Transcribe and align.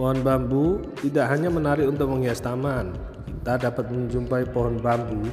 Pohon 0.00 0.24
bambu 0.24 0.80
tidak 1.04 1.28
hanya 1.28 1.52
menarik 1.52 1.84
untuk 1.84 2.08
menghias 2.08 2.40
taman, 2.40 2.96
kita 3.20 3.68
dapat 3.68 3.92
menjumpai 3.92 4.48
pohon 4.48 4.80
bambu 4.80 5.28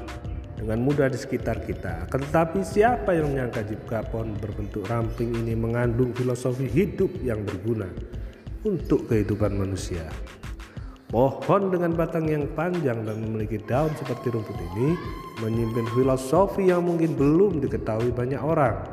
dengan 0.60 0.84
mudah 0.84 1.08
di 1.08 1.16
sekitar 1.16 1.64
kita. 1.64 2.04
Tetapi 2.12 2.68
siapa 2.68 3.16
yang 3.16 3.32
menyangka 3.32 3.64
jika 3.64 4.04
pohon 4.12 4.36
berbentuk 4.36 4.84
ramping 4.92 5.32
ini 5.40 5.56
mengandung 5.56 6.12
filosofi 6.12 6.68
hidup 6.68 7.08
yang 7.24 7.48
berguna 7.48 7.88
untuk 8.68 9.08
kehidupan 9.08 9.56
manusia. 9.56 10.04
Pohon 11.08 11.72
dengan 11.72 11.96
batang 11.96 12.28
yang 12.28 12.52
panjang 12.52 13.08
dan 13.08 13.24
memiliki 13.24 13.64
daun 13.64 13.96
seperti 13.96 14.36
rumput 14.36 14.60
ini 14.76 15.00
menyimpan 15.48 15.88
filosofi 15.96 16.68
yang 16.68 16.84
mungkin 16.84 17.16
belum 17.16 17.64
diketahui 17.64 18.12
banyak 18.12 18.44
orang. 18.44 18.84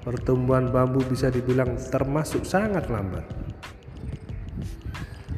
Pertumbuhan 0.00 0.72
bambu 0.72 1.04
bisa 1.04 1.28
dibilang 1.28 1.76
termasuk 1.92 2.48
sangat 2.48 2.88
lambat. 2.88 3.43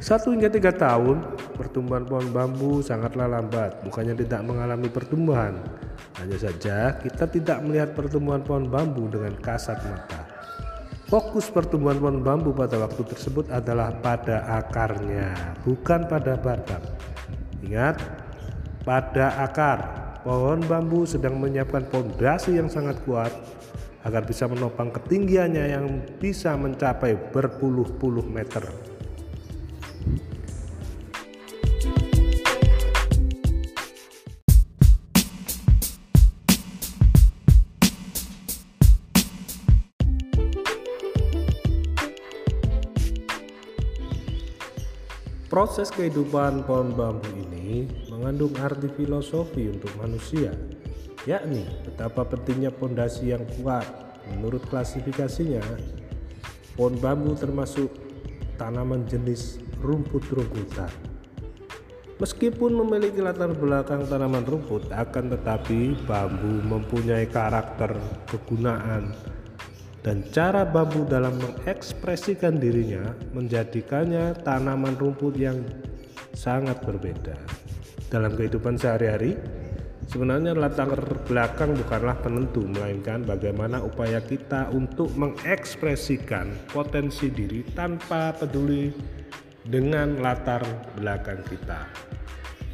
Satu 0.07 0.31
hingga 0.31 0.47
tiga 0.47 0.71
tahun, 0.71 1.19
pertumbuhan 1.59 2.07
pohon 2.07 2.31
bambu 2.31 2.79
sangatlah 2.79 3.27
lambat, 3.27 3.83
bukannya 3.83 4.15
tidak 4.15 4.39
mengalami 4.39 4.87
pertumbuhan. 4.87 5.59
Hanya 6.15 6.39
saja 6.39 6.95
kita 6.95 7.27
tidak 7.27 7.59
melihat 7.59 7.91
pertumbuhan 7.91 8.39
pohon 8.39 8.71
bambu 8.71 9.11
dengan 9.11 9.35
kasat 9.35 9.75
mata. 9.83 10.23
Fokus 11.11 11.51
pertumbuhan 11.51 11.99
pohon 11.99 12.23
bambu 12.23 12.55
pada 12.55 12.79
waktu 12.79 13.03
tersebut 13.03 13.51
adalah 13.51 13.91
pada 13.99 14.47
akarnya, 14.63 15.59
bukan 15.67 16.07
pada 16.07 16.39
batang. 16.39 16.87
Ingat, 17.67 17.99
pada 18.87 19.43
akar, 19.43 19.79
pohon 20.23 20.63
bambu 20.71 21.03
sedang 21.03 21.35
menyiapkan 21.35 21.83
fondasi 21.91 22.55
yang 22.55 22.71
sangat 22.71 22.95
kuat 23.03 23.35
agar 24.07 24.23
bisa 24.23 24.47
menopang 24.47 24.87
ketinggiannya 24.87 25.65
yang 25.67 25.99
bisa 26.15 26.55
mencapai 26.55 27.11
berpuluh-puluh 27.35 28.23
meter. 28.23 28.95
Proses 45.57 45.89
kehidupan 45.89 46.69
pohon 46.69 46.93
bambu 46.93 47.33
ini 47.33 47.89
mengandung 48.13 48.53
arti 48.61 48.93
filosofi 48.93 49.65
untuk 49.65 49.89
manusia, 49.97 50.53
yakni 51.25 51.65
betapa 51.81 52.29
pentingnya 52.29 52.69
pondasi 52.69 53.33
yang 53.33 53.41
kuat. 53.57 53.89
Menurut 54.29 54.61
klasifikasinya, 54.69 55.65
pohon 56.77 57.01
bambu 57.01 57.33
termasuk 57.33 57.89
tanaman 58.61 59.09
jenis 59.09 59.57
rumput-rumputan. 59.81 60.93
Meskipun 62.21 62.77
memiliki 62.77 63.17
latar 63.17 63.49
belakang 63.57 64.05
tanaman 64.05 64.45
rumput, 64.45 64.93
akan 64.93 65.41
tetapi 65.41 65.97
bambu 66.05 66.61
mempunyai 66.69 67.25
karakter 67.25 67.97
kegunaan 68.29 69.09
dan 70.05 70.23
cara 70.29 70.63
bambu 70.63 71.03
dalam 71.03 71.35
mengekspresikan 71.41 72.61
dirinya 72.61 73.13
menjadikannya 73.33 74.37
tanaman 74.45 74.95
rumput 74.95 75.35
yang 75.37 75.61
sangat 76.37 76.77
berbeda. 76.85 77.33
Dalam 78.07 78.37
kehidupan 78.37 78.79
sehari-hari, 78.79 79.35
sebenarnya 80.07 80.55
latar 80.55 80.95
belakang 81.27 81.75
bukanlah 81.75 82.15
penentu, 82.23 82.63
melainkan 82.63 83.25
bagaimana 83.27 83.83
upaya 83.83 84.23
kita 84.23 84.71
untuk 84.71 85.11
mengekspresikan 85.17 86.47
potensi 86.71 87.27
diri 87.27 87.67
tanpa 87.75 88.31
peduli 88.31 88.93
dengan 89.67 90.15
latar 90.23 90.63
belakang 90.95 91.43
kita. 91.51 91.83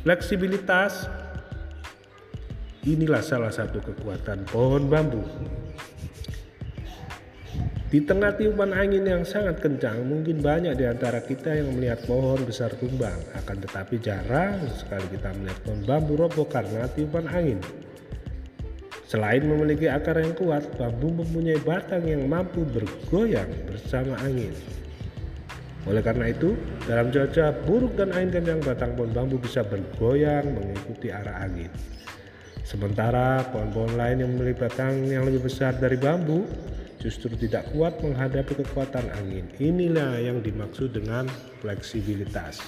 Fleksibilitas 0.06 1.10
inilah 2.86 3.24
salah 3.24 3.50
satu 3.50 3.80
kekuatan 3.82 4.46
pohon 4.52 4.86
bambu. 4.92 5.24
Di 7.94 8.02
tengah 8.02 8.34
tiupan 8.34 8.74
angin 8.74 9.06
yang 9.06 9.22
sangat 9.22 9.62
kencang, 9.62 10.02
mungkin 10.02 10.42
banyak 10.42 10.74
di 10.82 10.90
antara 10.90 11.22
kita 11.22 11.54
yang 11.54 11.78
melihat 11.78 12.02
pohon 12.10 12.42
besar 12.42 12.74
tumbang. 12.82 13.22
Akan 13.38 13.62
tetapi 13.62 14.02
jarang 14.02 14.66
sekali 14.74 15.06
kita 15.14 15.30
melihat 15.38 15.62
pohon 15.62 15.82
bambu 15.86 16.18
roboh 16.18 16.50
karena 16.50 16.90
tiupan 16.90 17.30
angin. 17.30 17.62
Selain 19.06 19.46
memiliki 19.46 19.86
akar 19.86 20.18
yang 20.18 20.34
kuat, 20.34 20.74
bambu 20.74 21.22
mempunyai 21.22 21.62
batang 21.62 22.02
yang 22.10 22.26
mampu 22.26 22.66
bergoyang 22.66 23.54
bersama 23.70 24.18
angin. 24.26 24.58
Oleh 25.86 26.02
karena 26.02 26.34
itu, 26.34 26.58
dalam 26.90 27.14
cuaca 27.14 27.54
buruk 27.62 27.94
dan 27.94 28.10
angin 28.18 28.42
kencang, 28.42 28.74
batang 28.74 28.98
pohon 28.98 29.14
bambu 29.14 29.38
bisa 29.38 29.62
bergoyang 29.62 30.50
mengikuti 30.50 31.14
arah 31.14 31.46
angin. 31.46 31.70
Sementara 32.66 33.46
pohon-pohon 33.54 34.02
lain 34.02 34.26
yang 34.26 34.34
memiliki 34.34 34.66
batang 34.66 35.06
yang 35.06 35.30
lebih 35.30 35.46
besar 35.46 35.78
dari 35.78 35.94
bambu 36.02 36.42
justru 37.04 37.36
tidak 37.36 37.68
kuat 37.76 38.00
menghadapi 38.00 38.64
kekuatan 38.64 39.12
angin. 39.12 39.52
Inilah 39.60 40.24
yang 40.24 40.40
dimaksud 40.40 40.96
dengan 40.96 41.28
fleksibilitas. 41.60 42.64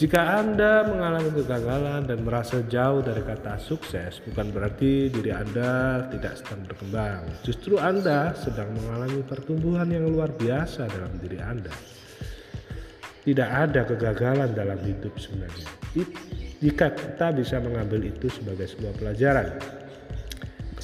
Jika 0.00 0.40
Anda 0.40 0.88
mengalami 0.88 1.28
kegagalan 1.28 2.08
dan 2.08 2.24
merasa 2.24 2.64
jauh 2.64 3.04
dari 3.04 3.20
kata 3.20 3.60
sukses, 3.60 4.20
bukan 4.24 4.48
berarti 4.48 5.12
diri 5.12 5.28
Anda 5.28 6.08
tidak 6.08 6.40
sedang 6.40 6.64
berkembang. 6.64 7.20
Justru 7.44 7.76
Anda 7.76 8.32
sedang 8.32 8.72
mengalami 8.80 9.20
pertumbuhan 9.24 9.92
yang 9.92 10.08
luar 10.08 10.32
biasa 10.32 10.88
dalam 10.88 11.12
diri 11.20 11.36
Anda. 11.44 11.72
Tidak 13.20 13.44
ada 13.44 13.84
kegagalan 13.84 14.56
dalam 14.56 14.80
hidup 14.80 15.20
sebenarnya. 15.20 15.68
Jika 16.64 16.96
kita 16.96 17.36
bisa 17.36 17.60
mengambil 17.60 18.08
itu 18.08 18.32
sebagai 18.32 18.72
sebuah 18.72 18.96
pelajaran, 18.96 19.48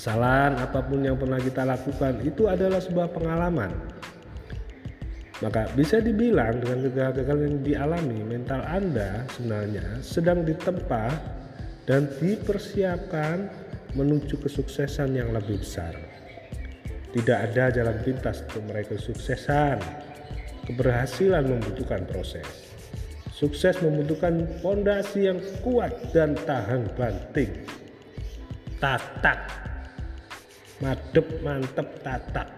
Kesalahan 0.06 0.54
apa 0.62 0.86
pun 0.86 1.02
yang 1.02 1.18
pernah 1.18 1.34
kita 1.34 1.66
lakukan 1.66 2.22
itu 2.22 2.46
adalah 2.46 2.78
sebuah 2.78 3.10
pengalaman. 3.10 3.74
Maka 5.42 5.66
bisa 5.74 5.98
dibilang 5.98 6.62
dengan 6.62 6.86
kegagalan 6.86 7.50
yang 7.50 7.58
dialami, 7.66 8.22
mental 8.22 8.62
Anda 8.70 9.26
sebenarnya 9.34 9.98
sedang 10.06 10.46
ditempa 10.46 11.10
dan 11.90 12.06
dipersiapkan 12.22 13.50
menuju 13.98 14.46
kesuksesan 14.46 15.10
yang 15.10 15.34
lebih 15.34 15.58
besar. 15.58 15.98
Tidak 17.10 17.38
ada 17.50 17.74
jalan 17.74 17.98
pintas 18.06 18.46
untuk 18.46 18.62
meraih 18.62 18.86
kesuksesan. 18.86 19.82
Keberhasilan 20.70 21.50
membutuhkan 21.50 22.06
proses. 22.06 22.46
Sukses 23.34 23.74
membutuhkan 23.82 24.46
fondasi 24.62 25.26
yang 25.26 25.42
kuat 25.66 25.90
dan 26.14 26.38
tahan 26.46 26.94
banting. 26.94 27.66
Tatak 28.78 29.66
madep 30.82 31.26
mantep 31.40 31.88
tatak 32.04 32.48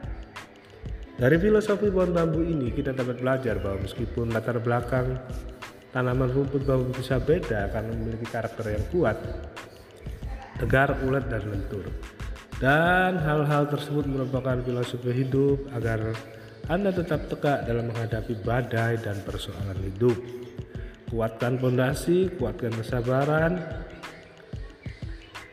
dari 1.19 1.37
filosofi 1.39 1.91
pohon 1.91 2.15
bambu 2.15 2.43
ini 2.43 2.71
kita 2.71 2.95
dapat 2.95 3.19
belajar 3.19 3.59
bahwa 3.59 3.83
meskipun 3.83 4.31
latar 4.31 4.59
belakang 4.63 5.19
tanaman 5.91 6.31
rumput 6.31 6.63
bambu 6.67 6.91
bisa 6.95 7.19
beda 7.19 7.71
karena 7.71 7.91
memiliki 7.95 8.27
karakter 8.27 8.75
yang 8.75 8.85
kuat 8.91 9.19
tegar 10.59 10.99
ulet 11.07 11.27
dan 11.31 11.43
lentur 11.47 11.87
dan 12.59 13.19
hal-hal 13.23 13.71
tersebut 13.71 14.07
merupakan 14.11 14.59
filosofi 14.63 15.15
hidup 15.15 15.63
agar 15.79 16.15
anda 16.69 16.93
tetap 16.93 17.33
tegak 17.33 17.65
dalam 17.65 17.89
menghadapi 17.89 18.45
badai 18.45 19.01
dan 19.01 19.17
persoalan 19.25 19.81
hidup. 19.89 20.13
Kuatkan 21.09 21.57
fondasi, 21.57 22.29
kuatkan 22.37 22.77
kesabaran, 22.77 23.57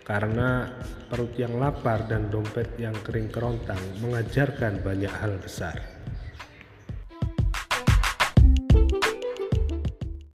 karena 0.06 0.70
perut 1.10 1.34
yang 1.34 1.58
lapar 1.58 2.06
dan 2.06 2.30
dompet 2.30 2.78
yang 2.78 2.94
kering 3.02 3.34
kerontang 3.34 3.82
mengajarkan 4.06 4.86
banyak 4.86 5.10
hal 5.10 5.42
besar. 5.42 5.95